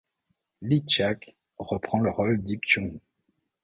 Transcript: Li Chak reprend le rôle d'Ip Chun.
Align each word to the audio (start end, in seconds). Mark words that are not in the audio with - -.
Li 0.63 0.83
Chak 0.89 1.35
reprend 1.59 1.99
le 1.99 2.09
rôle 2.09 2.41
d'Ip 2.41 2.63
Chun. 2.65 2.93